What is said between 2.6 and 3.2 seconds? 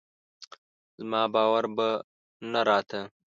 راته